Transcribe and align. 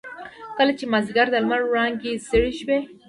کله 0.57 0.71
چې 0.79 0.85
مازيګر 0.91 1.27
د 1.31 1.35
لمر 1.43 1.61
وړانګې 1.65 2.11
زيړې 2.27 2.51
شوې. 2.59 2.79